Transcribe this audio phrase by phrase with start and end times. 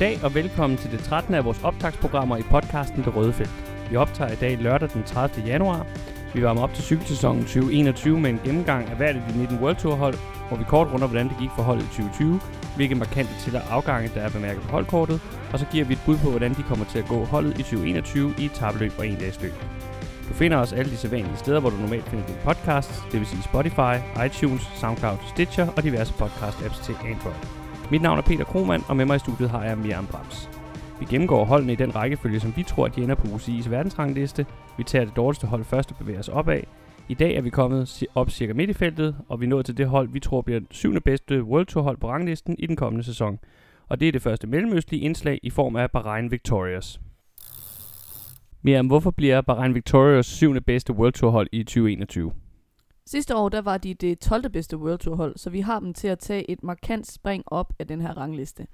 [0.00, 1.34] Goddag og velkommen til det 13.
[1.34, 3.50] af vores optagsprogrammer i podcasten Det Røde Felt.
[3.90, 5.46] Vi optager i dag lørdag den 30.
[5.46, 5.86] januar.
[6.34, 9.76] Vi varmer op til cykelsæsonen 2021 med en gennemgang af hvert af de 19 World
[9.76, 10.14] Tour hold,
[10.48, 12.40] hvor vi kort runder, hvordan det gik for holdet i 2020,
[12.76, 15.20] hvilke markante til- og afgange, der er bemærket på holdkortet,
[15.52, 17.62] og så giver vi et bud på, hvordan de kommer til at gå holdet i
[17.62, 19.54] 2021 i etabløb og en dags løb.
[20.28, 23.26] Du finder os alle de sædvanlige steder, hvor du normalt finder din podcast, det vil
[23.26, 23.94] sige Spotify,
[24.26, 27.59] iTunes, SoundCloud, Stitcher og diverse podcast-apps til Android.
[27.90, 30.50] Mit navn er Peter Kromand, og med mig i studiet har jeg Miriam Brams.
[31.00, 34.46] Vi gennemgår holdene i den rækkefølge, som vi tror, at de ender på UCI's verdensrangliste.
[34.76, 36.60] Vi tager det dårligste hold først og bevæger os opad.
[37.08, 39.76] I dag er vi kommet op cirka midt i feltet, og vi er nået til
[39.76, 42.76] det hold, vi tror bliver det syvende bedste World Tour hold på ranglisten i den
[42.76, 43.38] kommende sæson.
[43.88, 47.00] Og det er det første mellemøstlige indslag i form af Bahrain Victorious.
[48.62, 52.32] Miriam, hvorfor bliver Bahrain Victorious syvende bedste World Tour hold i 2021?
[53.10, 54.50] Sidste år der var de det 12.
[54.50, 57.72] bedste World Tour hold, så vi har dem til at tage et markant spring op
[57.78, 58.66] af den her rangliste.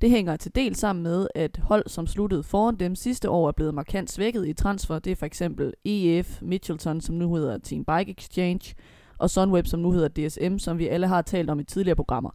[0.00, 3.52] Det hænger til del sammen med, at hold, som sluttede foran dem sidste år, er
[3.52, 4.98] blevet markant svækket i transfer.
[4.98, 8.74] Det er for eksempel EF, Mitchelton, som nu hedder Team Bike Exchange,
[9.18, 12.30] og Sunweb, som nu hedder DSM, som vi alle har talt om i tidligere programmer.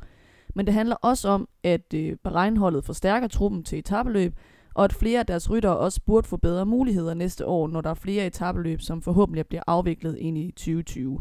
[0.55, 4.33] Men det handler også om, at øh, Bahrein-holdet forstærker truppen til etabeløb,
[4.73, 7.89] og at flere af deres ryttere også burde få bedre muligheder næste år, når der
[7.89, 11.19] er flere etabeløb, som forhåbentlig bliver afviklet ind i 2020.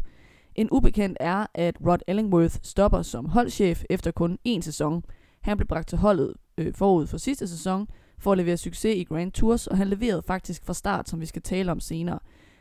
[0.58, 5.04] En ubekendt er, at Rod Ellingworth stopper som holdchef efter kun én sæson.
[5.40, 9.04] Han blev bragt til holdet øh, forud for sidste sæson for at levere succes i
[9.04, 12.18] Grand Tours, og han leverede faktisk fra start, som vi skal tale om senere.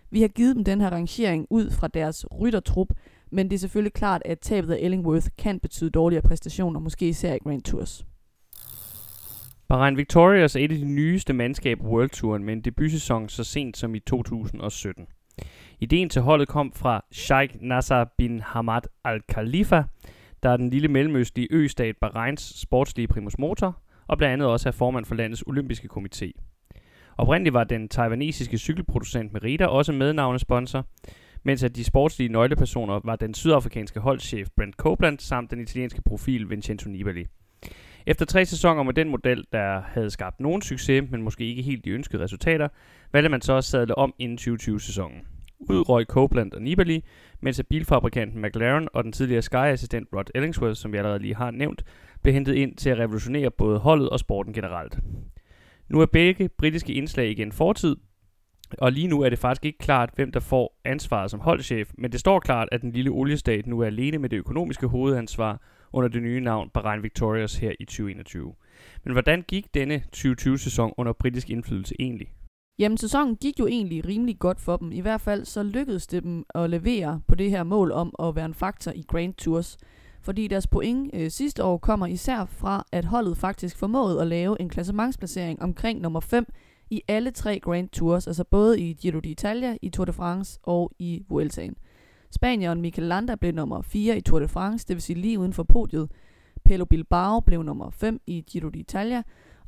[0.09, 2.87] Vi har givet dem den her rangering ud fra deres ryttertrup,
[3.31, 7.33] men det er selvfølgelig klart, at tabet af Ellingworth kan betyde dårligere præstationer, måske især
[7.33, 8.05] i Grand Tours.
[9.67, 13.43] Bahrain Victorious er et af de nyeste mandskaber på World Touren med en debutsæson så
[13.43, 15.07] sent som i 2017.
[15.79, 19.83] Ideen til holdet kom fra Sheikh Nasser bin Hamad Al Khalifa,
[20.43, 24.71] der er den lille mellemøstlige østat Bahreins sportslige primus motor, og blandt andet også er
[24.71, 26.31] formand for landets olympiske komité.
[27.17, 30.85] Oprindeligt var den taiwanesiske cykelproducent Merida også mednavnesponsor,
[31.43, 36.49] mens at de sportslige nøglepersoner var den sydafrikanske holdchef Brent Copeland samt den italienske profil
[36.49, 37.25] Vincenzo Nibali.
[38.09, 41.85] Efter tre sæsoner med den model, der havde skabt nogen succes, men måske ikke helt
[41.85, 42.67] de ønskede resultater,
[43.13, 45.21] valgte man så at sadle om inden 2020-sæsonen.
[45.69, 47.03] Ud røg Copeland og Nibali,
[47.39, 51.83] mens bilfabrikanten McLaren og den tidligere Sky-assistent Rod Ellingsworth, som vi allerede lige har nævnt,
[52.21, 54.99] blev hentet ind til at revolutionere både holdet og sporten generelt.
[55.89, 57.95] Nu er begge britiske indslag igen fortid,
[58.77, 62.11] og lige nu er det faktisk ikke klart, hvem der får ansvaret som holdchef, men
[62.11, 65.61] det står klart, at den lille oliestat nu er alene med det økonomiske hovedansvar
[65.93, 68.53] under det nye navn Bahrain Victorious her i 2021.
[69.03, 72.27] Men hvordan gik denne 2020-sæson under britisk indflydelse egentlig?
[72.79, 74.91] Jamen, sæsonen gik jo egentlig rimelig godt for dem.
[74.91, 78.35] I hvert fald så lykkedes det dem at levere på det her mål om at
[78.35, 79.77] være en faktor i Grand Tours.
[80.21, 84.61] Fordi deres point øh, sidste år kommer især fra, at holdet faktisk formåede at lave
[84.61, 86.45] en klassementsplacering omkring nummer 5
[86.89, 90.91] i alle tre Grand Tours, altså både i Giro d'Italia, i Tour de France og
[90.99, 91.75] i Vueltaen.
[92.31, 95.53] Spanieren Mikel Landa blev nummer 4 i Tour de France, det vil sige lige uden
[95.53, 96.11] for podiet.
[96.65, 99.21] Pelo Bilbao blev nummer 5 i Giro d'Italia,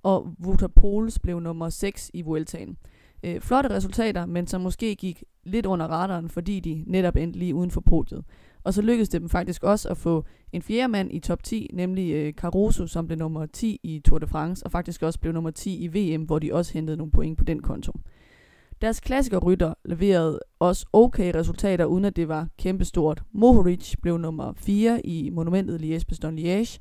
[0.03, 2.77] og Wouter Poels blev nummer 6 i Vueltaen.
[3.23, 7.55] Øh, flotte resultater, men som måske gik lidt under radaren, fordi de netop endte lige
[7.55, 8.23] uden for podiet.
[8.63, 11.69] Og så lykkedes det dem faktisk også at få en fjerde mand i top 10,
[11.73, 15.33] nemlig øh, Caruso, som blev nummer 10 i Tour de France, og faktisk også blev
[15.33, 17.91] nummer 10 i VM, hvor de også hentede nogle point på den konto.
[18.81, 23.23] Deres klassikerrytter leverede også okay resultater, uden at det var kæmpestort.
[23.31, 26.77] Mohoric blev nummer 4 i monumentet Liège-Bastogne-Liège.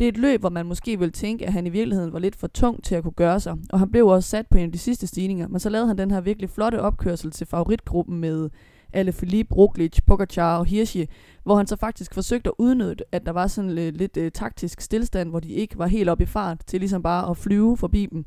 [0.00, 2.36] Det er et løb, hvor man måske vil tænke, at han i virkeligheden var lidt
[2.36, 4.72] for tung til at kunne gøre sig, og han blev også sat på en af
[4.72, 8.50] de sidste stigninger, men så lavede han den her virkelig flotte opkørsel til favoritgruppen med
[8.92, 11.06] alle Philippe, Roglic, Pogacar og Hirschi,
[11.44, 14.80] hvor han så faktisk forsøgte at udnytte, at der var sådan lidt, lidt uh, taktisk
[14.80, 18.06] stillstand, hvor de ikke var helt op i fart til ligesom bare at flyve forbi
[18.06, 18.24] dem.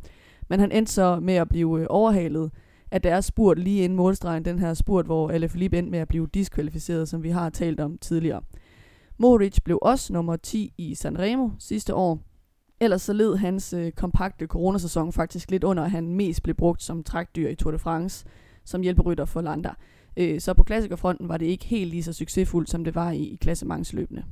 [0.50, 2.52] Men han endte så med at blive uh, overhalet
[2.96, 6.00] at der er spurt lige inden målstregen, den her spurt, hvor alle Philippe endte med
[6.00, 8.42] at blive diskvalificeret, som vi har talt om tidligere.
[9.18, 12.20] Mohoric blev også nummer 10 i Sanremo sidste år.
[12.80, 16.84] Ellers så led hans øh, kompakte coronasæson faktisk lidt under, at han mest blev brugt
[16.84, 18.26] som trækdyr i Tour de France,
[18.66, 19.70] som hjælperytter for Landa.
[20.18, 23.24] Øh, så på klassikerfronten var det ikke helt lige så succesfuldt, som det var i,
[23.24, 24.24] i klassemangsløbene.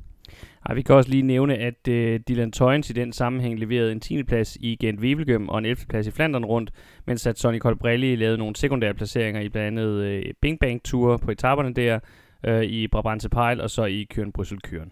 [0.65, 3.99] Ej, vi kan også lige nævne, at øh, Dylan Toyens i den sammenhæng leverede en
[3.99, 4.23] 10.
[4.23, 5.85] plads i Gent Wevelgem og en 11.
[5.89, 6.71] plads i Flandern rundt,
[7.07, 11.17] mens at Sonny Colbrelli lavede nogle sekundære placeringer i blandt andet øh, Bing Bang Tour
[11.17, 11.99] på etaperne der,
[12.43, 14.91] øh, i Brabantse Pejl og så i Køren Bryssel Køren.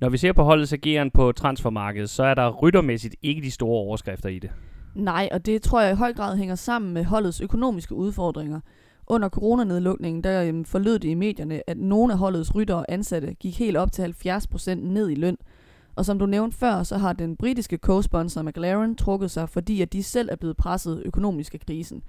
[0.00, 3.78] Når vi ser på holdets ageren på transfermarkedet, så er der ryttermæssigt ikke de store
[3.78, 4.50] overskrifter i det.
[4.94, 8.60] Nej, og det tror jeg i høj grad hænger sammen med holdets økonomiske udfordringer.
[9.06, 13.34] Under coronanedlukningen, der øhm, forlød det i medierne, at nogle af holdets ryttere og ansatte
[13.34, 15.36] gik helt op til 70% ned i løn.
[15.96, 19.92] Og som du nævnte før, så har den britiske co-sponsor McLaren trukket sig, fordi at
[19.92, 22.02] de selv er blevet presset økonomisk af krisen.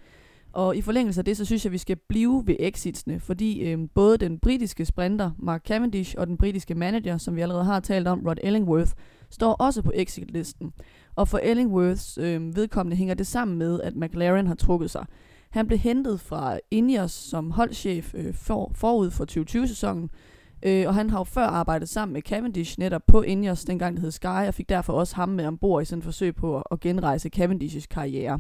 [0.54, 3.62] Og i forlængelse af det, så synes jeg, at vi skal blive ved exitsene, fordi
[3.62, 7.80] øh, både den britiske sprinter Mark Cavendish og den britiske manager, som vi allerede har
[7.80, 8.92] talt om, Rod Ellingworth,
[9.30, 10.74] står også på exitlisten.
[11.16, 15.06] Og for Ellingworths øh, vedkommende hænger det sammen med, at McLaren har trukket sig.
[15.54, 20.10] Han blev hentet fra Ineos som holdchef øh, for, forud for 2020-sæsonen,
[20.64, 24.02] øh, og han har jo før arbejdet sammen med Cavendish netop på Ineos, dengang det
[24.02, 26.80] hed Sky, og fik derfor også ham med ombord i sådan et forsøg på at
[26.80, 28.40] genrejse Cavendish's karriere.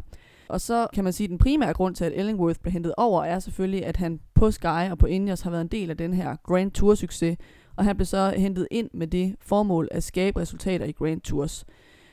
[0.50, 3.24] Og så kan man sige, at den primære grund til, at Ellingworth blev hentet over,
[3.24, 6.14] er selvfølgelig, at han på Sky og på Ineos har været en del af den
[6.14, 7.38] her Grand Tour-succes,
[7.76, 11.66] og han blev så hentet ind med det formål at skabe resultater i Grand Tours.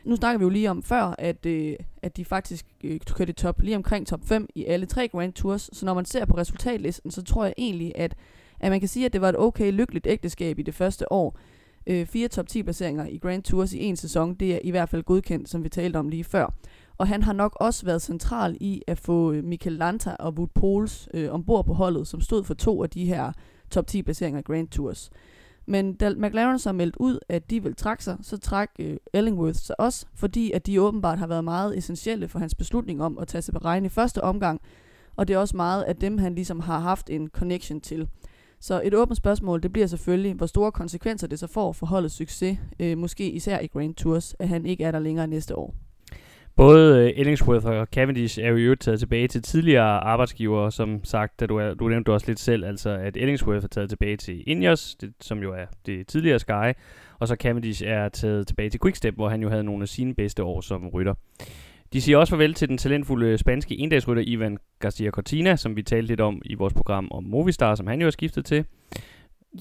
[0.05, 3.63] Nu snakker vi jo lige om før, at, øh, at de faktisk øh, kørte top
[3.63, 7.11] lige omkring top 5 i alle tre Grand Tours, så når man ser på resultatlisten,
[7.11, 8.15] så tror jeg egentlig, at,
[8.61, 11.39] at man kan sige, at det var et okay lykkeligt ægteskab i det første år.
[11.87, 14.89] Øh, fire top 10 placeringer i Grand Tours i en sæson, det er i hvert
[14.89, 16.55] fald godkendt, som vi talte om lige før.
[16.99, 20.51] Og han har nok også været central i at få øh, Michael Lanta og Wout
[20.51, 23.33] Poels øh, ombord på holdet, som stod for to af de her
[23.71, 25.11] top 10 placeringer i Grand Tours.
[25.71, 29.59] Men da McLaren så meldt ud, at de vil trække sig, så træk øh, Ellingworth
[29.59, 33.29] sig også, fordi at de åbenbart har været meget essentielle for hans beslutning om at
[33.29, 34.61] tage sig Bahrain i første omgang,
[35.17, 38.09] og det er også meget af dem, han ligesom har haft en connection til.
[38.61, 42.15] Så et åbent spørgsmål, det bliver selvfølgelig, hvor store konsekvenser det så får for holdets
[42.15, 45.75] succes, øh, måske især i Grand Tours, at han ikke er der længere næste år.
[46.57, 51.05] Både øh, Ellingsworth og Cavendish er jo i øvrigt taget tilbage til tidligere arbejdsgivere, som
[51.05, 54.17] sagt, da du, er, du nævnte også lidt selv, altså at Ellingsworth er taget tilbage
[54.17, 56.73] til Ineos, det, som jo er det tidligere Sky,
[57.19, 60.15] og så Cavendish er taget tilbage til Quickstep, hvor han jo havde nogle af sine
[60.15, 61.15] bedste år som rytter.
[61.93, 66.09] De siger også farvel til den talentfulde spanske endagsrytter Ivan Garcia Cortina, som vi talte
[66.09, 68.65] lidt om i vores program om Movistar, som han jo har skiftet til.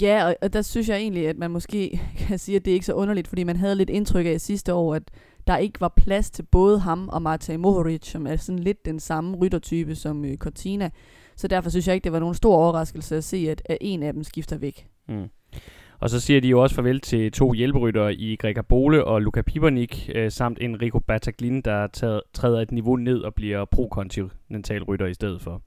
[0.01, 2.73] Ja, og, og der synes jeg egentlig, at man måske kan sige, at det er
[2.73, 5.03] ikke så underligt, fordi man havde lidt indtryk af sidste år, at
[5.49, 8.99] der ikke var plads til både ham og Marta Mohoric, som er sådan lidt den
[8.99, 10.89] samme ryttertype som øh, Cortina.
[11.35, 14.03] Så derfor synes jeg ikke, det var nogen stor overraskelse at se, at, at en
[14.03, 14.87] af dem skifter væk.
[15.07, 15.29] Mm.
[15.99, 19.41] Og så siger de jo også farvel til to hjælperyttere i Gregor Bole og Luka
[19.41, 25.05] Pibernik, øh, samt Enrico Battaglin, der tager, træder et niveau ned og bliver pro-kontinental rytter
[25.05, 25.61] i stedet for.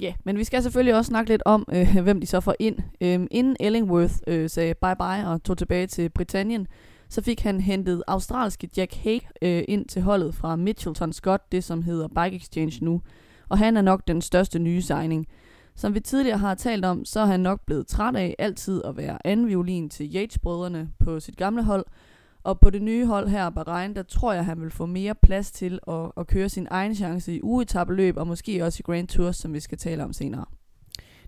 [0.00, 2.54] Ja, yeah, men vi skal selvfølgelig også snakke lidt om, øh, hvem de så får
[2.58, 2.76] ind.
[3.00, 6.66] Øh, inden Ellingworth øh, sagde bye-bye og tog tilbage til Britannien,
[7.08, 11.64] så fik han hentet australske Jack Haig øh, ind til holdet fra Mitchelton Scott, det
[11.64, 13.02] som hedder Bike Exchange nu.
[13.48, 15.26] Og han er nok den største nye signing.
[15.74, 18.96] Som vi tidligere har talt om, så er han nok blevet træt af altid at
[18.96, 21.84] være anden violin til Yates-brødrene på sit gamle hold.
[22.42, 25.50] Og på det nye hold her, Bahrain, der tror jeg, han vil få mere plads
[25.52, 29.36] til at, at køre sin egen chance i ugetabeløb, og måske også i Grand Tours,
[29.36, 30.44] som vi skal tale om senere.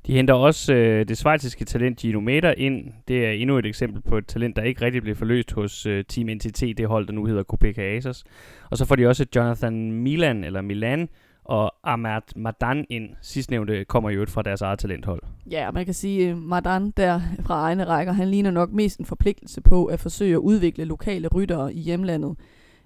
[0.07, 2.85] De henter også øh, det svejtiske talent Gino Meter ind.
[3.09, 6.05] Det er endnu et eksempel på et talent, der ikke rigtig blev forløst hos øh,
[6.05, 8.25] Team NTT, det hold, der nu hedder Kopeka Asos.
[8.71, 11.09] Og så får de også Jonathan Milan, eller Milan,
[11.45, 13.11] og Ahmad Madan ind.
[13.23, 15.23] Sidstnævnte kommer jo fra deres eget talenthold.
[15.51, 18.99] Ja, man kan sige, øh, at Madan der fra egne rækker, han ligner nok mest
[18.99, 22.37] en forpligtelse på at forsøge at udvikle lokale ryttere i hjemlandet.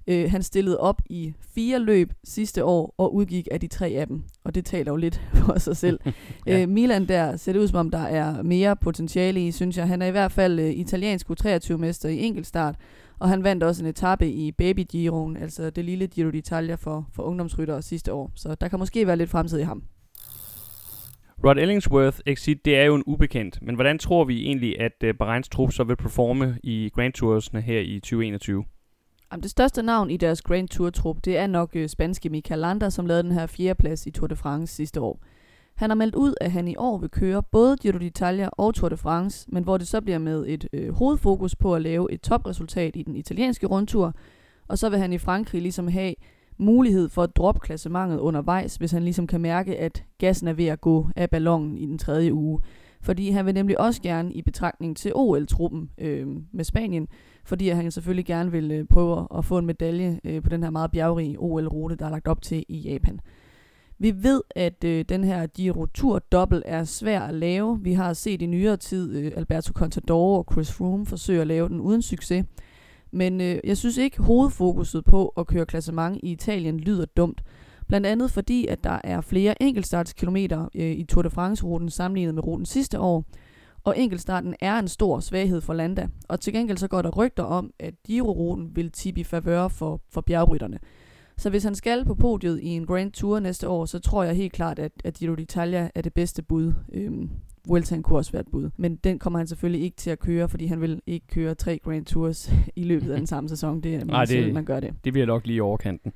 [0.07, 4.07] Øh, han stillede op i fire løb sidste år og udgik af de tre af
[4.07, 4.23] dem.
[4.45, 6.01] Og det taler jo lidt for sig selv.
[6.47, 6.63] ja.
[6.63, 9.89] øh, Milan der ser det ud som om, der er mere potentiale i, synes jeg.
[9.89, 12.77] Han er i hvert fald øh, italiensk U23-mester i enkeltstart.
[13.19, 17.09] Og han vandt også en etape i Baby Giroen, altså det lille Giro d'Italia for,
[17.13, 18.33] for ungdomsryttere sidste år.
[18.35, 19.83] Så der kan måske være lidt fremtid i ham.
[21.45, 25.11] Rod Ellingsworth exit, det er jo en ubekendt, men hvordan tror vi egentlig, at uh,
[25.19, 28.65] Bahreins trup så vil performe i Grand Toursene her i 2021?
[29.33, 32.91] Jamen, det største navn i deres Grand Tour-trup, det er nok øh, spanske Mikel Landa,
[32.91, 35.21] som lavede den her fjerdeplads i Tour de France sidste år.
[35.75, 38.89] Han har meldt ud, at han i år vil køre både Giro d'Italia og Tour
[38.89, 42.21] de France, men hvor det så bliver med et øh, hovedfokus på at lave et
[42.21, 44.15] topresultat i den italienske rundtur,
[44.69, 46.15] og så vil han i Frankrig ligesom have
[46.59, 50.67] mulighed for at droppe klassementet undervejs, hvis han ligesom kan mærke, at gassen er ved
[50.67, 52.61] at gå af ballonen i den tredje uge.
[53.05, 57.09] Fordi han vil nemlig også gerne i betragtning til OL-truppen øh, med Spanien,
[57.45, 60.71] fordi han selvfølgelig gerne vil øh, prøve at få en medalje øh, på den her
[60.71, 63.21] meget bjergrige OL-rute, der er lagt op til i Japan.
[63.99, 67.81] Vi ved, at øh, den her Giro Tour dobbelt er svær at lave.
[67.83, 71.69] Vi har set i nyere tid øh, Alberto Contador og Chris Froome forsøge at lave
[71.69, 72.45] den uden succes.
[73.11, 77.43] Men øh, jeg synes ikke, hovedfokuset på at køre klassement i Italien lyder dumt.
[77.89, 82.47] Blandt andet fordi, at der er flere enkeltstartskilometer øh, i Tour de France-ruten sammenlignet med
[82.47, 83.25] ruten sidste år.
[83.85, 86.09] Og enkeltstarten er en stor svaghed for Landa.
[86.29, 90.01] Og til gengæld så går der rygter om, at Giro-ruten vil tippe i favør for,
[90.11, 90.79] for bjergrytterne.
[91.37, 94.35] Så hvis han skal på podiet i en Grand Tour næste år, så tror jeg
[94.35, 96.73] helt klart, at, at Giro d'Italia er det bedste bud.
[96.93, 97.31] Øhm,
[97.69, 98.71] Vueltaen kunne også være et bud.
[98.77, 101.79] Men den kommer han selvfølgelig ikke til at køre, fordi han vil ikke køre tre
[101.79, 103.81] Grand Tours i løbet af den samme sæson.
[103.81, 104.95] Det er Nej, det, man gør det.
[105.05, 106.13] Det bliver nok lige overkanten.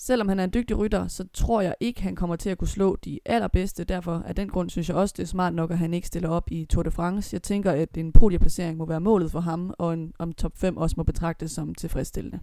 [0.00, 2.68] Selvom han er en dygtig rytter, så tror jeg ikke, han kommer til at kunne
[2.68, 3.84] slå de allerbedste.
[3.84, 6.28] Derfor af den grund synes jeg også, det er smart nok, at han ikke stiller
[6.28, 7.34] op i Tour de France.
[7.34, 10.76] Jeg tænker, at en podieplacering må være målet for ham, og en, om top 5
[10.76, 12.38] også må betragtes som tilfredsstillende.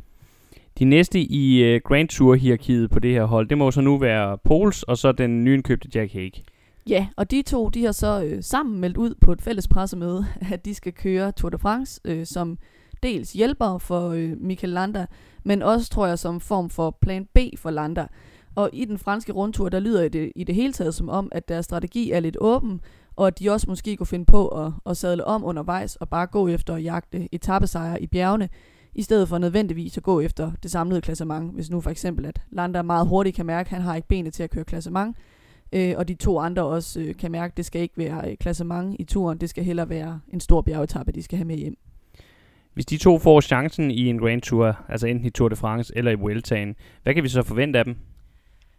[0.79, 4.37] De næste i uh, Grand Tour-hierarkiet på det her hold, det må så nu være
[4.37, 6.43] Pols og så den nyindkøbte Jack Hague.
[6.89, 10.25] Ja, og de to de har så øh, sammen meldt ud på et fælles pressemøde,
[10.53, 12.57] at de skal køre Tour de France øh, som
[13.05, 15.05] dels hjælper for øh, Michael Landa,
[15.43, 18.07] men også, tror jeg, som form for plan B for Landa.
[18.55, 21.47] Og i den franske rundtur, der lyder det i det hele taget som om, at
[21.47, 22.81] deres strategi er lidt åben,
[23.15, 26.27] og at de også måske kunne finde på at, at sadle om undervejs og bare
[26.27, 28.49] gå efter at jagte etappesejre i bjergene,
[28.95, 31.53] i stedet for nødvendigvis at gå efter det samlede klassement.
[31.53, 34.33] Hvis nu for eksempel, at Landa meget hurtigt kan mærke, at han har ikke benet
[34.33, 35.17] til at køre klassement,
[35.73, 38.37] øh, og de to andre også øh, kan mærke, at det skal ikke være øh,
[38.37, 41.77] klassement i turen, det skal heller være en stor bjergetappe, de skal have med hjem.
[42.75, 45.93] Hvis de to får chancen i en Grand Tour, altså enten i Tour de France
[45.95, 47.95] eller i Vueltaen, hvad kan vi så forvente af dem?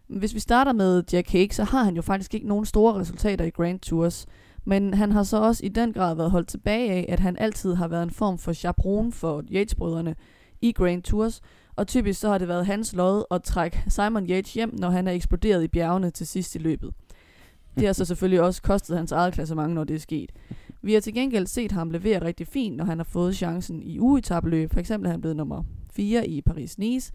[0.07, 3.45] Hvis vi starter med Jack Hague, så har han jo faktisk ikke nogen store resultater
[3.45, 4.25] i Grand Tours.
[4.65, 7.73] Men han har så også i den grad været holdt tilbage af, at han altid
[7.73, 10.15] har været en form for chaperon for Yates-brødrene
[10.61, 11.41] i Grand Tours.
[11.75, 15.07] Og typisk så har det været hans lod at trække Simon Yates hjem, når han
[15.07, 16.93] er eksploderet i bjergene til sidst i løbet.
[17.75, 20.31] Det har så selvfølgelig også kostet hans eget klassement, når det er sket.
[20.81, 23.99] Vi har til gengæld set ham levere rigtig fint, når han har fået chancen i
[23.99, 24.73] uetabløb.
[24.73, 27.11] For eksempel er han blevet nummer 4 i Paris-Nice,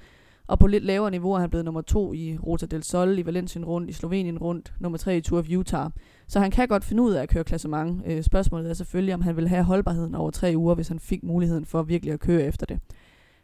[0.46, 3.26] og på lidt lavere niveau er han blevet nummer 2 i Ruta del Sol, i
[3.26, 5.90] Valencien rundt, i Slovenien rundt, nummer 3 i Tour of Utah.
[6.26, 8.02] Så han kan godt finde ud af at køre klassement.
[8.06, 11.22] Øh, spørgsmålet er selvfølgelig, om han vil have holdbarheden over tre uger, hvis han fik
[11.22, 12.78] muligheden for virkelig at køre efter det.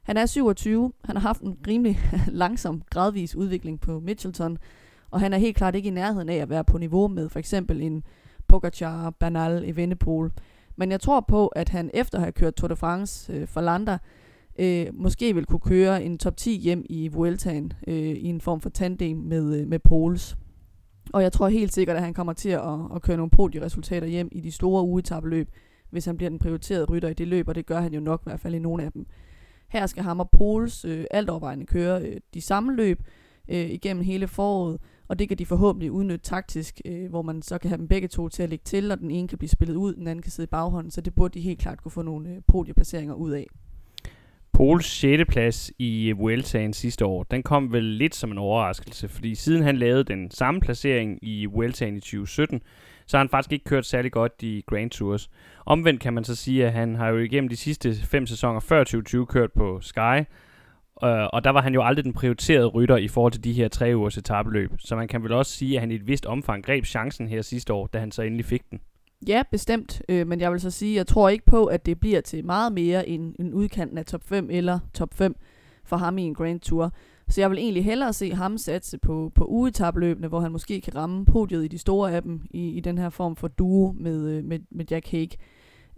[0.03, 1.99] Han er 27, han har haft en rimelig
[2.43, 4.59] langsom, gradvis udvikling på Mitchelton,
[5.11, 7.39] og han er helt klart ikke i nærheden af at være på niveau med for
[7.39, 8.03] eksempel en
[8.49, 10.31] Pogacar, Bernal, Evenepoel.
[10.77, 13.61] Men jeg tror på, at han efter at have kørt Tour de France øh, for
[13.61, 13.99] Landa,
[14.59, 18.61] øh, måske vil kunne køre en top 10 hjem i Vueltaen øh, i en form
[18.61, 20.37] for tandem med, øh, med Pols.
[21.13, 24.29] Og jeg tror helt sikkert, at han kommer til at, at køre nogle podieresultater hjem
[24.33, 25.49] i de store ugetabeløb,
[25.91, 28.21] hvis han bliver den prioriterede rytter i det løb, og det gør han jo nok
[28.21, 29.07] i hvert fald i nogle af dem.
[29.69, 33.03] Her skal ham og Pols øh, alt overvejende køre øh, de samme løb
[33.49, 37.59] øh, igennem hele foråret, og det kan de forhåbentlig udnytte taktisk, øh, hvor man så
[37.59, 39.77] kan have dem begge to til at lægge til, og den ene kan blive spillet
[39.77, 42.03] ud, den anden kan sidde i baghånden, så det burde de helt klart kunne få
[42.03, 43.47] nogle øh, podieplaceringer ud af.
[44.53, 45.23] Pols 6.
[45.29, 49.63] plads i øh, Vueltaen sidste år, den kom vel lidt som en overraskelse, fordi siden
[49.63, 52.61] han lavede den samme placering i Vueltaen i 2017,
[53.07, 55.31] så har han faktisk ikke kørt særlig godt i Grand Tours.
[55.67, 58.79] Omvendt kan man så sige, at han har jo igennem de sidste fem sæsoner før
[58.79, 60.25] 2020 kørt på Sky,
[61.05, 63.69] Øh, og der var han jo aldrig den prioriterede rytter i forhold til de her
[63.69, 64.73] tre ugers etabeløb.
[64.79, 67.43] Så man kan vel også sige, at han i et vist omfang greb chancen her
[67.43, 68.81] sidste år, da han så endelig fik den.
[69.27, 70.03] Ja, bestemt.
[70.09, 72.45] Øh, men jeg vil så sige, at jeg tror ikke på, at det bliver til
[72.45, 75.37] meget mere end en udkanten af top 5 eller top 5
[75.85, 76.93] for ham i en Grand Tour.
[77.29, 80.97] Så jeg vil egentlig hellere se ham satse på, på ugetabløbene, hvor han måske kan
[80.97, 84.29] ramme podiet i de store af dem, i, i den her form for duo med,
[84.29, 85.37] øh, med, med Jack Hague.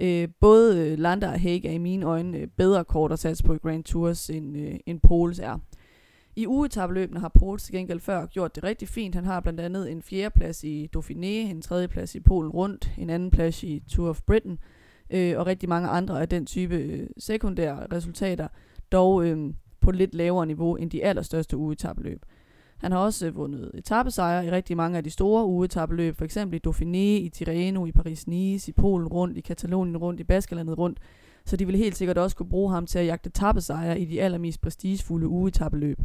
[0.01, 3.45] Øh, både øh, Landa og Hague er i mine øjne øh, bedre kort at satse
[3.45, 5.59] på i Grand Tours, end, øh, end Poles er.
[6.37, 9.15] I ugetabløbene har Poles til gengæld før gjort det rigtig fint.
[9.15, 13.31] Han har blandt andet en fjerdeplads i Dauphiné, en tredjeplads i Polen rundt, en anden
[13.31, 14.59] plads i Tour of Britain,
[15.11, 18.49] øh, og rigtig mange andre af den type øh, sekundære resultater,
[18.93, 22.23] dog øh, på lidt lavere niveau end de allerstørste ugetabeløb.
[22.81, 26.57] Han har også øh, vundet etappesejre i rigtig mange af de store ugetabeløb, for eksempel
[26.57, 30.99] i Dauphiné, i Tirreno, i Paris-Nice, i Polen rundt, i Katalonien rundt, i Baskerlandet rundt.
[31.45, 34.23] Så de vil helt sikkert også kunne bruge ham til at jagte etappesejre i de
[34.23, 35.99] allermest prestigefulde ugetabeløb.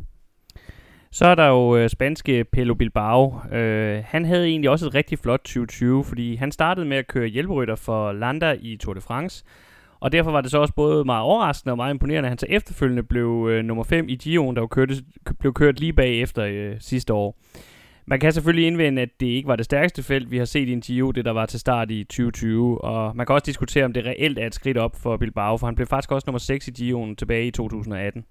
[1.12, 3.41] Så er der jo øh, spanske Pelo Bilbao.
[3.51, 7.27] Øh, han havde egentlig også et rigtig flot 2020, fordi han startede med at køre
[7.27, 9.44] hjælperytter for Landa i Tour de France,
[10.00, 12.46] og derfor var det så også både meget overraskende og meget imponerende, at han så
[12.50, 14.96] efterfølgende blev øh, nummer 5 i Gio'en, der jo kørte,
[15.40, 17.40] blev kørt lige bagefter øh, sidste år.
[18.08, 20.74] Man kan selvfølgelig indvende, at det ikke var det stærkeste felt, vi har set i
[20.74, 22.82] en Gio, det der var til start i 2020.
[22.82, 25.68] Og man kan også diskutere, om det reelt er et skridt op for Bilbao, for
[25.68, 28.25] han blev faktisk også nummer 6 i Gio'en tilbage i 2018.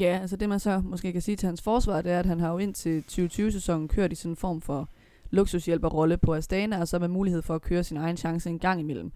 [0.00, 2.40] Ja, altså det man så måske kan sige til hans forsvar, det er, at han
[2.40, 4.88] har jo indtil 2020-sæsonen kørt i sådan en form for
[5.30, 8.80] luksushjælperrolle på Astana, og så med mulighed for at køre sin egen chance en gang
[8.80, 9.12] imellem.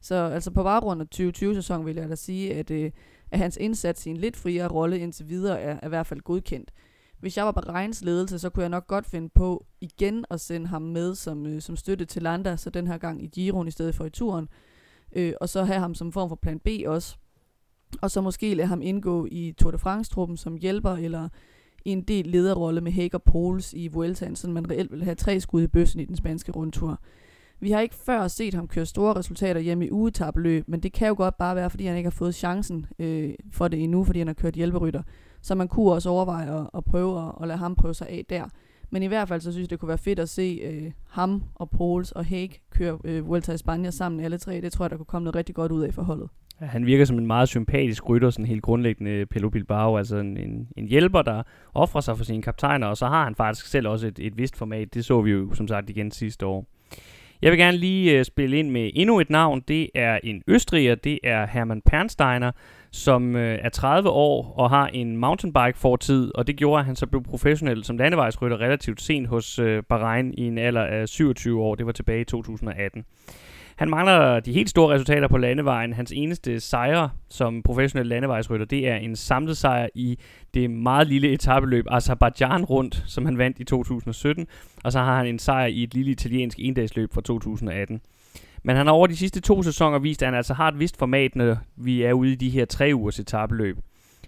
[0.00, 2.90] Så altså på baggrund af 2020-sæsonen vil jeg da sige, at, øh,
[3.30, 6.20] at hans indsats i en lidt friere rolle indtil videre er, er i hvert fald
[6.20, 6.70] godkendt.
[7.20, 7.60] Hvis jeg var på
[8.02, 11.62] ledelse, så kunne jeg nok godt finde på igen at sende ham med som, øh,
[11.62, 14.48] som støtte til Landa, så den her gang i Giron i stedet for i turen.
[15.12, 17.16] Øh, og så have ham som form for plan B også.
[18.02, 21.28] Og så måske lade ham indgå i Tour de France-truppen som hjælper, eller
[21.84, 25.40] i en del lederrolle med Hager Poles i Vueltaen, så man reelt vil have tre
[25.40, 27.00] skud i bøssen i den spanske rundtur.
[27.60, 31.08] Vi har ikke før set ham køre store resultater hjemme i ugetabløb, men det kan
[31.08, 34.18] jo godt bare være, fordi han ikke har fået chancen øh, for det endnu, fordi
[34.18, 35.02] han har kørt hjælperytter.
[35.42, 38.24] Så man kunne også overveje at, at prøve at, at lade ham prøve sig af
[38.30, 38.44] der.
[38.90, 41.42] Men i hvert fald så synes jeg, det kunne være fedt at se øh, ham
[41.54, 44.60] og Pauls og Hague køre øh, Vuelta i Spanien sammen alle tre.
[44.60, 46.28] Det tror jeg, der kunne komme noget rigtig godt ud af forholdet.
[46.60, 50.16] Ja, han virker som en meget sympatisk rytter, sådan helt grundlæggende øh, Pelo Bilbao, altså
[50.16, 51.42] en, en, en hjælper, der
[51.74, 54.56] offrer sig for sine kaptajner, og så har han faktisk selv også et, et vist
[54.56, 54.94] format.
[54.94, 56.66] Det så vi jo som sagt igen sidste år.
[57.42, 59.60] Jeg vil gerne lige uh, spille ind med endnu et navn.
[59.68, 62.52] Det er en østriger, det er Hermann Pernsteiner,
[62.92, 66.96] som uh, er 30 år og har en mountainbike fortid, og det gjorde, at han
[66.96, 71.62] så blev professionel som landevejsrytter relativt sent hos uh, Bahrain i en alder af 27
[71.62, 71.74] år.
[71.74, 73.04] Det var tilbage i 2018.
[73.80, 75.92] Han mangler de helt store resultater på landevejen.
[75.92, 80.18] Hans eneste sejr som professionel landevejsrytter, det er en samlet sejr i
[80.54, 84.46] det meget lille etabeløb Azerbaijan rundt, som han vandt i 2017.
[84.84, 88.00] Og så har han en sejr i et lille italiensk endagsløb fra 2018.
[88.62, 90.98] Men han har over de sidste to sæsoner vist, at han altså har et vist
[90.98, 93.78] format, når vi er ude i de her tre ugers etabeløb.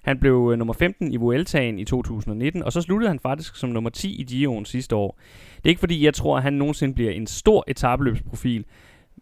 [0.02, 3.70] Han blev øh, nummer 15 i Vueltaen i 2019, og så sluttede han faktisk som
[3.70, 5.18] nummer 10 i Giroen sidste år.
[5.56, 8.64] Det er ikke fordi, jeg tror, at han nogensinde bliver en stor etabeløbsprofil,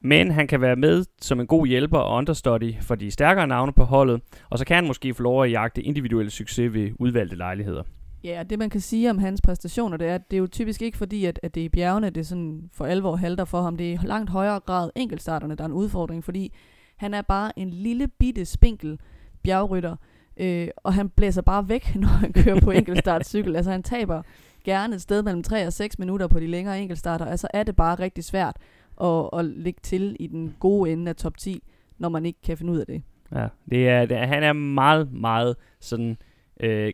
[0.03, 3.73] men han kan være med som en god hjælper og understudy for de stærkere navne
[3.73, 4.21] på holdet,
[4.51, 7.83] og så kan han måske få lov at jagte individuelle succes ved udvalgte lejligheder.
[8.25, 10.83] Ja, det man kan sige om hans præstationer, det er, at det er jo typisk
[10.83, 13.77] ikke fordi, at, at det er i bjergene, det sådan for alvor halter for ham.
[13.77, 16.55] Det er i langt højere grad enkeltstarterne, der er en udfordring, fordi
[16.97, 18.99] han er bare en lille bitte spinkel
[19.43, 19.97] bjergrytter,
[20.37, 23.57] øh, og han blæser bare væk, når han kører på enkeltstartcykel.
[23.57, 24.23] altså han taber
[24.65, 27.77] gerne et sted mellem 3 og 6 minutter på de længere enkeltstarter, altså er det
[27.77, 28.57] bare rigtig svært
[29.03, 31.63] at, at ligge til i den gode ende af top 10,
[31.99, 33.03] når man ikke kan finde ud af det.
[33.35, 36.17] Ja, det er, det er, han er meget, meget sådan
[36.61, 36.93] øh,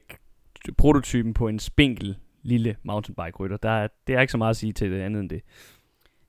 [0.79, 3.57] prototypen på en spinkel lille mountainbike-rytter.
[3.57, 5.43] Der er, det er ikke så meget at sige til det andet end det.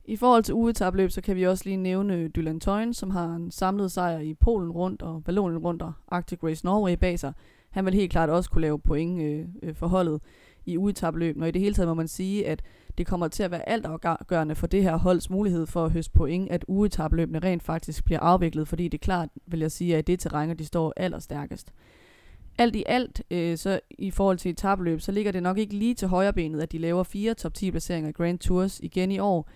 [0.05, 3.51] I forhold til uetabløb, så kan vi også lige nævne Dylan Tøjen, som har en
[3.51, 7.33] samlet sejr i Polen rundt og Vallonien rundt og Arctic Race Norway bag sig.
[7.69, 10.21] Han vil helt klart også kunne lave point øh, øh, for holdet
[10.67, 12.63] i uetabløb, og i det hele taget må man sige, at
[12.97, 16.51] det kommer til at være altafgørende for det her holds mulighed for at høste point,
[16.51, 20.19] at uetabløbene rent faktisk bliver afviklet, fordi det er klart, vil jeg sige, at det
[20.19, 21.73] terræn, de står allerstærkest.
[22.57, 25.93] Alt i alt, øh, så i forhold til etabløb, så ligger det nok ikke lige
[25.93, 29.49] til højrebenet, at de laver fire top 10 placeringer i Grand Tours igen i år.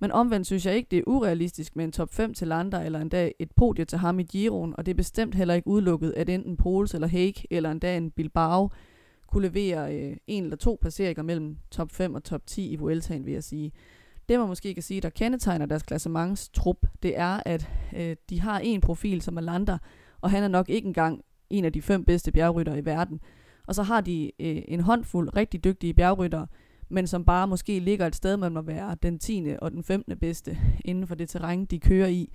[0.00, 3.00] Men omvendt synes jeg ikke, det er urealistisk med en top 5 til Lander, eller
[3.00, 6.28] endda et podie til ham i Giroen, og det er bestemt heller ikke udelukket, at
[6.28, 8.70] enten Pols eller Hague, eller endda en Bilbao,
[9.28, 13.26] kunne levere øh, en eller to placeringer mellem top 5 og top 10 i Vueltaen,
[13.26, 13.72] vil jeg sige.
[14.28, 18.58] Det man måske kan sige, der kendetegner deres klassementstrup, det er, at øh, de har
[18.58, 19.78] en profil, som er Lander,
[20.20, 23.20] og han er nok ikke engang en af de fem bedste bjergrytter i verden.
[23.66, 26.46] Og så har de øh, en håndfuld rigtig dygtige bjergryttere,
[26.88, 29.46] men som bare måske ligger et sted, man må være den 10.
[29.62, 30.18] og den 15.
[30.18, 32.32] bedste inden for det terræn, de kører i.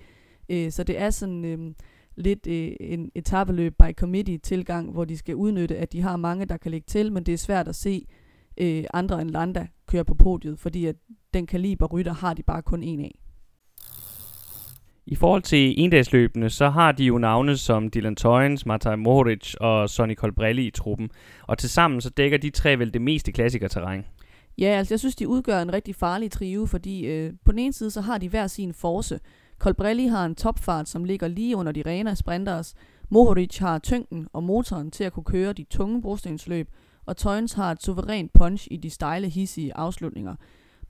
[0.48, 1.74] Øh, så det er sådan øh,
[2.16, 6.44] lidt øh, en etabeløb by committee tilgang, hvor de skal udnytte, at de har mange,
[6.46, 8.06] der kan lægge til, men det er svært at se
[8.60, 10.96] øh, andre end Landa køre på podiet, fordi at
[11.34, 13.18] den kaliber rytter har de bare kun en af.
[15.06, 19.90] I forhold til endagsløbene, så har de jo navne som Dylan Toyens, Matej Mohoric og
[19.90, 21.10] Sonny Colbrelli i truppen.
[21.42, 24.04] Og tilsammen så dækker de tre vel det meste klassikerterræn.
[24.58, 27.72] Ja, altså jeg synes, de udgør en rigtig farlig trio, fordi øh, på den ene
[27.72, 29.20] side, så har de hver sin force.
[29.58, 32.74] Colbrelli har en topfart, som ligger lige under de rene sprinters.
[33.08, 36.68] Mohoric har tyngden og motoren til at kunne køre de tunge brostensløb,
[37.06, 40.34] og Toyens har et suverænt punch i de stejle, hissige afslutninger.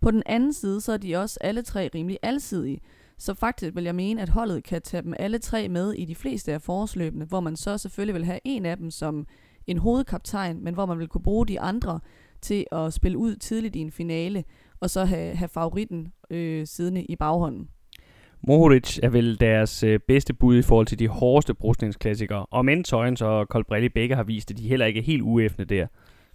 [0.00, 2.80] På den anden side, så er de også alle tre rimelig alsidige,
[3.18, 6.14] så faktisk vil jeg mene, at holdet kan tage dem alle tre med i de
[6.14, 9.26] fleste af forårsløbene, hvor man så selvfølgelig vil have en af dem som
[9.66, 12.00] en hovedkaptajn, men hvor man vil kunne bruge de andre
[12.40, 14.44] til at spille ud tidligt i en finale,
[14.80, 17.68] og så have, have favoritten øh, siddende i baghånden.
[18.46, 22.84] Mohoric er vel deres øh, bedste bud i forhold til de hårdeste brostningsklassikere, og men
[22.84, 25.86] Tøjens og Colbrelli begge har vist, at de heller ikke er helt uæfne der.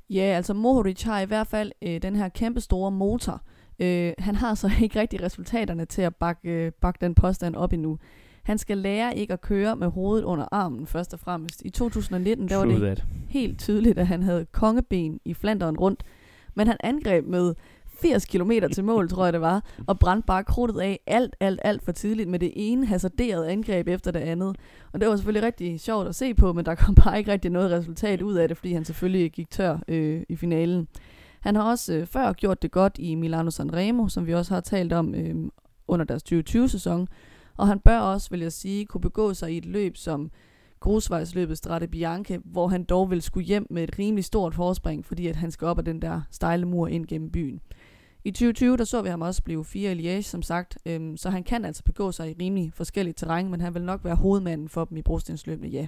[0.10, 3.42] Ja, altså Mohoric har i hvert fald øh, den her kæmpe store motor.
[3.80, 7.74] Øh, han har så ikke rigtig resultaterne til at bakke, øh, bakke den påstand op
[7.74, 7.98] endnu.
[8.44, 11.62] Han skal lære ikke at køre med hovedet under armen, først og fremmest.
[11.66, 13.06] I 2019 der var det that.
[13.30, 16.04] helt tydeligt, at han havde kongeben i Flanderen rundt,
[16.56, 17.56] men han angreb med
[18.02, 21.60] 80 km til mål, tror jeg det var, og brændte bare krudtet af alt, alt,
[21.64, 24.56] alt for tidligt med det ene hasarderede angreb efter det andet.
[24.94, 27.52] Og det var selvfølgelig rigtig sjovt at se på, men der kom bare ikke rigtig
[27.52, 30.88] noget resultat ud af det, fordi han selvfølgelig gik tør øh, i finalen.
[31.40, 34.62] Han har også øh, før gjort det godt i Milano Sanremo, som vi også har
[34.62, 35.36] talt om øh,
[35.88, 37.08] under deres 2020-sæson,
[37.58, 40.32] og han bør også, vil jeg sige, kunne begå sig i et løb som
[40.80, 45.28] grusvejsløbet Strade Bianche, hvor han dog vil skulle hjem med et rimelig stort forspring, fordi
[45.28, 47.62] at han skal op ad den der stejle mur ind gennem byen.
[48.26, 51.30] I 2020 der så vi ham også blive fire i Liège, som sagt, øhm, så
[51.30, 54.70] han kan altså begå sig i rimelig forskellige terræn, men han vil nok være hovedmanden
[54.70, 55.88] for dem i brostensløbene, ja.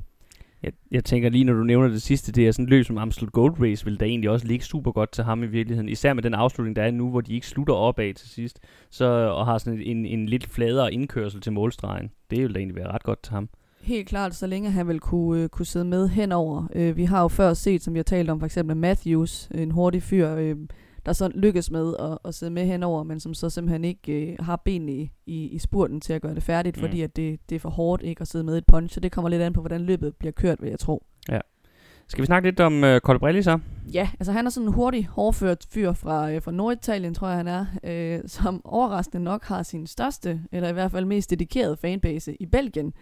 [0.63, 2.97] Jeg, jeg tænker lige, når du nævner det sidste, det er sådan et løb som
[2.97, 5.89] Amstel Gold Race, vil da egentlig også ligge super godt til ham i virkeligheden.
[5.89, 9.05] Især med den afslutning, der er nu, hvor de ikke slutter opad til sidst, så,
[9.05, 12.11] og har sådan en, en lidt fladere indkørsel til målstregen.
[12.31, 13.49] Det vil da egentlig være ret godt til ham.
[13.81, 16.67] Helt klart, så længe han vil kunne, øh, kunne sidde med henover.
[16.75, 19.71] Øh, vi har jo før set, som vi har talt om, for eksempel Matthews, en
[19.71, 20.55] hurtig fyr, øh,
[21.05, 24.35] der så lykkes med at, at sidde med henover, men som så simpelthen ikke øh,
[24.39, 26.81] har benene i, i, i spurten til at gøre det færdigt, mm.
[26.81, 29.11] fordi at det, det er for hårdt ikke at sidde med et punch, så det
[29.11, 31.05] kommer lidt an på, hvordan løbet bliver kørt, vil jeg tro.
[31.29, 31.39] Ja.
[32.07, 33.59] Skal vi snakke lidt om øh, Colbrelli så?
[33.93, 37.37] Ja, altså han er sådan en hurtig, hårdført fyr fra, øh, fra Norditalien, tror jeg
[37.37, 41.77] han er, øh, som overraskende nok har sin største, eller i hvert fald mest dedikerede
[41.77, 42.93] fanbase i Belgien,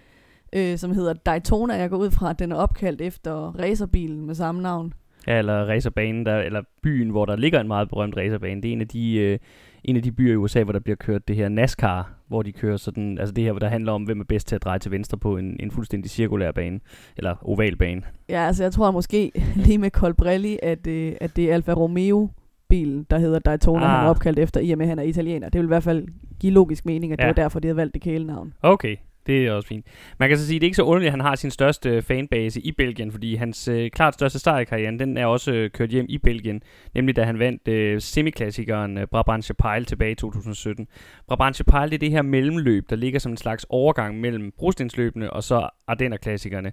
[0.54, 1.74] øh, som hedder Daytona.
[1.74, 4.94] Jeg går ud fra, at den er opkaldt efter racerbilen med samme navn.
[5.30, 8.62] Eller racerbanen, der, eller byen, hvor der ligger en meget berømt racerbane.
[8.62, 9.40] Det er en af de, øh,
[9.84, 12.52] en af de byer i USA, hvor der bliver kørt det her NASCAR, hvor de
[12.52, 14.80] kører sådan, altså det her, hvor der handler om, hvem er bedst til at dreje
[14.80, 16.80] til venstre på en, en fuldstændig cirkulær bane,
[17.18, 18.02] eller oval bane.
[18.30, 19.32] Ja, altså jeg tror måske
[19.66, 22.30] lige med Colbrelli, at, øh, at det er Alfa Romeo
[22.70, 23.92] bilen, der hedder Daytona, ah.
[23.92, 25.50] han er opkaldt efter, i og med at han er italiener.
[25.50, 26.08] Det vil i hvert fald
[26.40, 27.24] give logisk mening, at ja.
[27.24, 28.54] det var derfor, de havde valgt det kælenavn.
[28.62, 28.96] Okay,
[29.30, 29.86] det er også fint.
[30.20, 31.90] Man kan så sige, at det er ikke så underligt, at han har sin største
[31.90, 35.52] øh, fanbase i Belgien, fordi hans øh, klart største sejr i karrieren, den er også
[35.52, 36.62] øh, kørt hjem i Belgien,
[36.96, 40.88] nemlig da han vandt øh, semiklassikeren øh, Brabantse Pejl tilbage i 2017.
[41.28, 45.34] Brabantse Pejl det er det her mellemløb, der ligger som en slags overgang mellem brostensløbene
[45.34, 46.72] og så Ardennerklassikerne.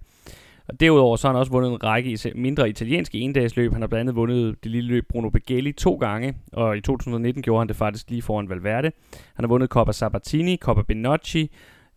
[0.69, 3.73] Og derudover så har han også vundet en række mindre italienske endagsløb.
[3.73, 7.43] Han har blandt andet vundet det lille løb Bruno Beghelli to gange, og i 2019
[7.43, 8.93] gjorde han det faktisk lige foran Valverde.
[9.35, 11.51] Han har vundet Coppa Sabatini, Coppa Benocci,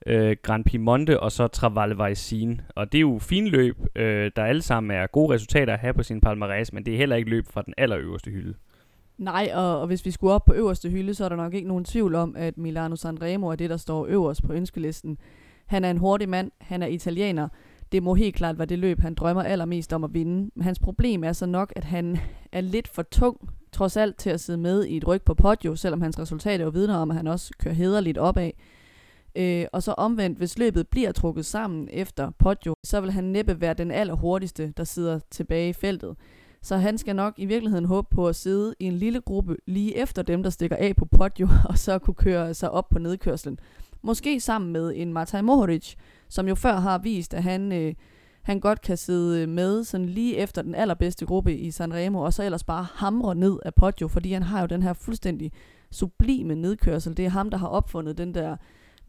[0.05, 2.61] øh, Grand Piemonte og så Travalle Vaisin.
[2.75, 5.93] Og det er jo fine løb, øh, der alle sammen er gode resultater at have
[5.93, 8.53] på sin palmarès, men det er heller ikke løb fra den allerøverste hylde.
[9.17, 11.67] Nej, og, og hvis vi skulle op på øverste hylde, så er der nok ikke
[11.67, 15.17] nogen tvivl om, at Milano Sanremo er det, der står øverst på ønskelisten.
[15.65, 17.47] Han er en hurtig mand, han er italiener.
[17.91, 20.51] Det må helt klart være det løb, han drømmer allermest om at vinde.
[20.61, 22.17] Hans problem er så nok, at han
[22.51, 25.75] er lidt for tung, trods alt til at sidde med i et ryg på podio,
[25.75, 28.51] selvom hans resultater jo vidner om, at han også kører hederligt opad.
[29.35, 33.61] Øh, og så omvendt, hvis løbet bliver trukket sammen efter Poggio, så vil han næppe
[33.61, 36.15] være den allerhurtigste, der sidder tilbage i feltet.
[36.61, 39.97] Så han skal nok i virkeligheden håbe på at sidde i en lille gruppe lige
[39.97, 43.59] efter dem, der stikker af på Poggio, og så kunne køre sig op på nedkørslen.
[44.01, 45.93] Måske sammen med en Matej Mohoric,
[46.29, 47.93] som jo før har vist, at han, øh,
[48.41, 52.43] han godt kan sidde med sådan lige efter den allerbedste gruppe i Sanremo, og så
[52.43, 55.51] ellers bare hamre ned af Poggio, fordi han har jo den her fuldstændig
[55.91, 57.17] sublime nedkørsel.
[57.17, 58.57] Det er ham, der har opfundet den der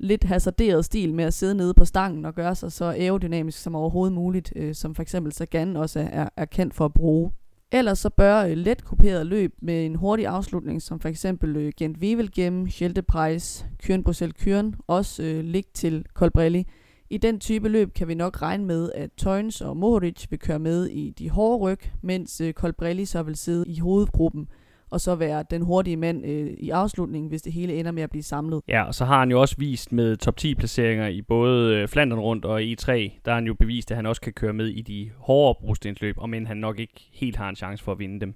[0.00, 3.74] lidt hasarderet stil med at sidde nede på stangen og gøre sig så aerodynamisk som
[3.74, 7.32] overhovedet muligt, øh, som for eksempel Sagan også er, er kendt for at bruge.
[7.72, 11.72] Ellers så bør øh, let kuperet løb med en hurtig afslutning, som for eksempel øh,
[11.76, 16.66] Gent Wevelgem, Scheldepreis, Kyren Bruxelles Kyren, også øh, ligge til Colbrelli.
[17.10, 20.58] I den type løb kan vi nok regne med, at Tøjns og Mohoric vil køre
[20.58, 24.48] med i de hårde ryg, mens øh, Colbrelli så vil sidde i hovedgruppen
[24.90, 28.10] og så være den hurtige mand øh, i afslutningen, hvis det hele ender med at
[28.10, 28.62] blive samlet.
[28.68, 31.88] Ja, og så har han jo også vist med top 10 placeringer i både øh,
[31.88, 32.92] Flandern rundt og E3,
[33.24, 36.14] der har han jo bevist, at han også kan køre med i de hårdere brostensløb,
[36.18, 38.34] om end han nok ikke helt har en chance for at vinde dem.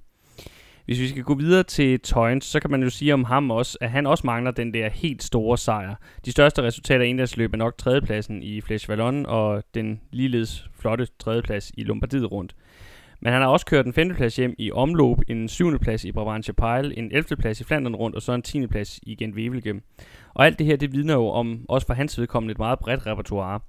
[0.85, 3.79] Hvis vi skal gå videre til Toyns, så kan man jo sige om ham også,
[3.81, 5.95] at han også mangler den der helt store sejr.
[6.25, 11.07] De største resultater i endagsløb er nok tredjepladsen i Flesh Vallon og den ligeledes flotte
[11.19, 12.55] tredjeplads i Lombardiet rundt.
[13.25, 16.53] Men han har også kørt en femteplads hjem i omløb, en syvende plads i Brabantse
[16.53, 17.37] Pejl, en 11.
[17.37, 18.67] plads i Flandern rundt og så en 10.
[18.67, 19.83] plads i Gent Wevelgem.
[20.35, 23.07] Og alt det her, det vidner jo om, også for hans vedkommende, et meget bredt
[23.07, 23.61] repertoire.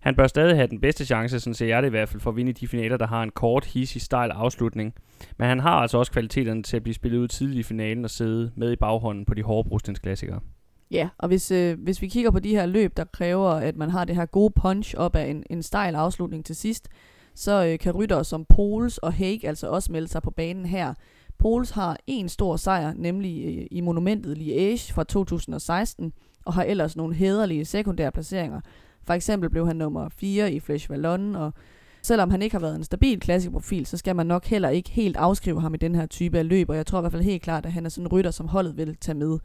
[0.00, 2.30] Han bør stadig have den bedste chance, sådan ser jeg det i hvert fald, for
[2.30, 4.94] at vinde de finaler, der har en kort, hissig, stejl afslutning.
[5.38, 8.10] Men han har altså også kvaliteterne til at blive spillet ud tidligt i finalen og
[8.10, 10.40] sidde med i baghånden på de hårde brostensklassikere.
[10.90, 13.90] Ja, og hvis, øh, hvis vi kigger på de her løb, der kræver, at man
[13.90, 16.88] har det her gode punch op af en, en stejl afslutning til sidst,
[17.34, 20.94] så øh, kan ryttere som Pols og Haig altså også melde sig på banen her.
[21.38, 26.12] Pols har en stor sejr, nemlig øh, i monumentet Liège fra 2016,
[26.44, 28.60] og har ellers nogle hederlige sekundære placeringer.
[29.02, 31.52] For eksempel blev han nummer 4 i Flesh Vallon, og
[32.02, 35.16] selvom han ikke har været en stabil klassikerprofil, så skal man nok heller ikke helt
[35.16, 37.42] afskrive ham i den her type af løb, og jeg tror i hvert fald helt
[37.42, 39.38] klart, at han er sådan en rytter, som holdet vil tage med.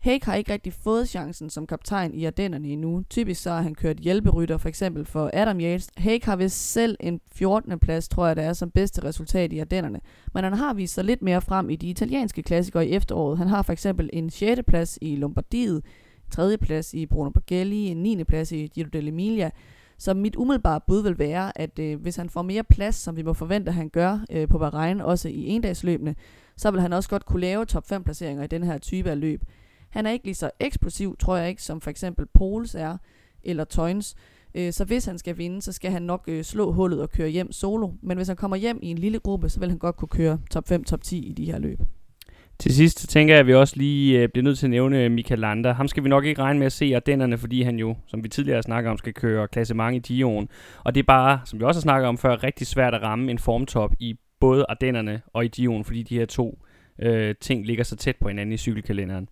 [0.00, 3.02] Hake har ikke rigtig fået chancen som kaptajn i Ardennerne endnu.
[3.10, 5.90] Typisk så har han kørt hjælperytter, for eksempel for Adam Yates.
[5.96, 7.78] Hake har vist selv en 14.
[7.78, 10.00] plads, tror jeg, der er som bedste resultat i Ardennerne.
[10.34, 13.38] Men han har vist sig lidt mere frem i de italienske klassikere i efteråret.
[13.38, 14.60] Han har for eksempel en 6.
[14.66, 15.84] plads i Lombardiet,
[16.30, 16.56] 3.
[16.58, 18.24] plads i Bruno Baghelli, en 9.
[18.24, 19.50] plads i Giro dell'Emilia.
[19.98, 23.22] Så mit umiddelbare bud vil være, at øh, hvis han får mere plads, som vi
[23.22, 26.14] må forvente, at han gør øh, på Bahrain, også i endagsløbene,
[26.56, 29.20] så vil han også godt kunne lave top 5 placeringer i den her type af
[29.20, 29.42] løb.
[29.90, 32.96] Han er ikke lige så eksplosiv, tror jeg ikke, som for eksempel Poles er,
[33.42, 34.14] eller Toynes.
[34.54, 37.28] Øh, så hvis han skal vinde, så skal han nok øh, slå hullet og køre
[37.28, 37.90] hjem solo.
[38.02, 40.38] Men hvis han kommer hjem i en lille gruppe, så vil han godt kunne køre
[40.50, 41.78] top 5, top 10 i de her løb.
[42.58, 45.10] Til sidst tænker jeg, at vi også lige øh, bliver nødt til at nævne øh,
[45.10, 45.72] Michael Lander.
[45.72, 48.28] Ham skal vi nok ikke regne med at se Ardennerne, fordi han jo, som vi
[48.28, 50.48] tidligere snakker om, skal køre klassement i Dion.
[50.84, 53.30] Og det er bare, som vi også har snakket om før, rigtig svært at ramme
[53.30, 56.58] en formtop i både Ardennerne og i Dion, fordi de her to
[57.02, 59.28] øh, ting ligger så tæt på hinanden i cykelkalenderen.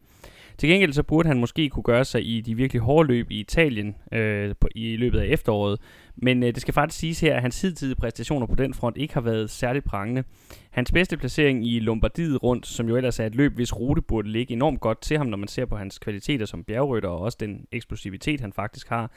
[0.58, 3.40] Til gengæld så burde han måske kunne gøre sig i de virkelig hårde løb i
[3.40, 5.80] Italien øh, på, i løbet af efteråret.
[6.16, 9.14] Men øh, det skal faktisk siges her, at hans hidtidige præstationer på den front ikke
[9.14, 10.24] har været særlig prangende.
[10.70, 14.30] Hans bedste placering i Lombardiet rundt, som jo ellers er et løb, hvis rute burde
[14.30, 17.36] ligge enormt godt til ham, når man ser på hans kvaliteter som bjergrytter og også
[17.40, 19.10] den eksplosivitet, han faktisk har,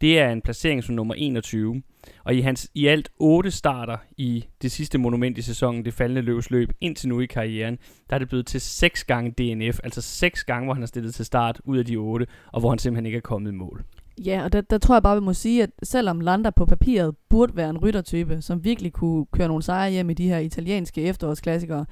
[0.00, 1.82] det er en placering som nummer 21.
[2.24, 6.22] Og i hans i alt 8 starter i det sidste monument i sæsonen, det faldende
[6.22, 7.78] løbsløb, indtil nu i karrieren,
[8.10, 11.14] der er det blevet til 6 gange DNF, altså 6 gange, hvor han har stillet
[11.14, 13.84] til start ud af de 8, og hvor han simpelthen ikke er kommet i mål.
[14.24, 17.14] Ja, og der, der tror jeg bare, vi må sige, at selvom Landa på papiret
[17.28, 21.02] burde være en ryttertype, som virkelig kunne køre nogle sejre hjem i de her italienske
[21.02, 21.86] efterårsklassikere,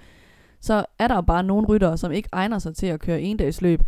[0.60, 3.80] så er der jo bare nogle ryttere, som ikke egner sig til at køre endagsløb.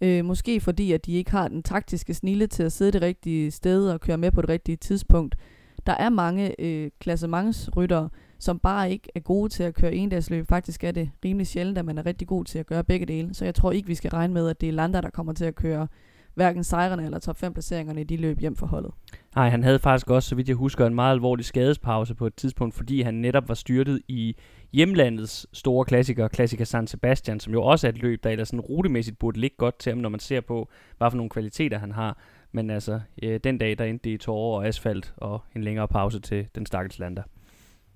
[0.00, 3.50] Øh, måske fordi, at de ikke har den taktiske snille til at sidde det rigtige
[3.50, 5.36] sted og køre med på det rigtige tidspunkt.
[5.86, 10.48] Der er mange øh, klassementsryttere, som bare ikke er gode til at køre endagsløb.
[10.48, 13.34] Faktisk er det rimelig sjældent, at man er rigtig god til at gøre begge dele.
[13.34, 15.44] Så jeg tror ikke, vi skal regne med, at det er Landa, der kommer til
[15.44, 15.88] at køre
[16.36, 18.90] hverken sejrene eller top 5 placeringerne i de løb hjem for holdet.
[19.36, 22.34] Nej, han havde faktisk også, så vidt jeg husker, en meget alvorlig skadespause på et
[22.34, 24.36] tidspunkt, fordi han netop var styrtet i
[24.72, 28.60] hjemlandets store klassiker, klassiker San Sebastian, som jo også er et løb, der ellers sådan
[28.60, 30.68] rutemæssigt burde ligge godt til ham, når man ser på,
[30.98, 32.18] hvad for nogle kvaliteter han har.
[32.52, 35.88] Men altså, øh, den dag, der endte det i tårer og asfalt og en længere
[35.88, 37.22] pause til den stakkels lander.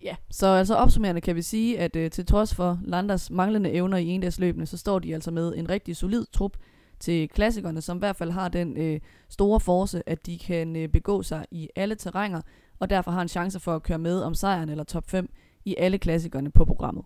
[0.03, 3.99] Ja, så altså opsummerende kan vi sige, at øh, til trods for Landers manglende evner
[3.99, 6.57] i endagsløbene, så står de altså med en rigtig solid trup
[7.01, 10.89] til klassikerne, som i hvert fald har den øh, store force, at de kan øh,
[10.89, 12.41] begå sig i alle terrænger,
[12.79, 15.31] og derfor har en chance for at køre med om sejren eller top 5
[15.65, 17.05] i alle klassikerne på programmet.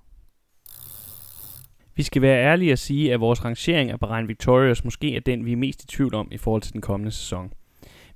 [1.97, 5.45] Vi skal være ærlige og sige, at vores rangering af Bahrain Victorious måske er den,
[5.45, 7.53] vi er mest i tvivl om i forhold til den kommende sæson.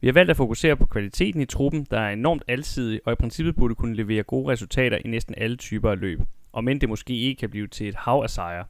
[0.00, 3.16] Vi har valgt at fokusere på kvaliteten i truppen, der er enormt alsidig og i
[3.16, 6.20] princippet burde kunne levere gode resultater i næsten alle typer af løb,
[6.52, 8.64] og men det måske ikke kan blive til et hav af sejre.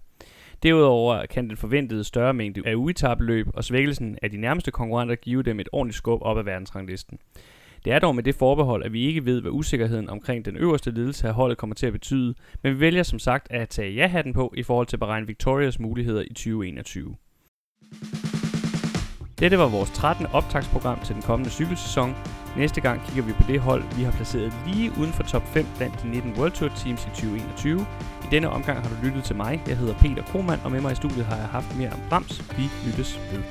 [0.62, 5.42] Derudover kan den forventede større mængde af uetabløb og svækkelsen af de nærmeste konkurrenter give
[5.42, 7.18] dem et ordentligt skub op ad verdensranglisten.
[7.85, 10.90] Det er dog med det forbehold, at vi ikke ved, hvad usikkerheden omkring den øverste
[10.90, 14.33] ledelse af holdet kommer til at betyde, men vi vælger som sagt at tage ja-hatten
[14.33, 17.14] på i forhold til at beregne Victorias muligheder i 2021.
[19.38, 20.27] Dette var vores 13.
[20.27, 22.14] optagsprogram til den kommende cykelsæson.
[22.56, 25.66] Næste gang kigger vi på det hold, vi har placeret lige uden for top 5
[25.76, 27.87] blandt de 19 World Tour teams i 2021.
[28.24, 29.62] I denne omgang har du lyttet til mig.
[29.66, 32.42] Jeg hedder Peter Kromand, og med mig i studiet har jeg haft mere om Brams.
[32.56, 33.42] Vi lyttes ved.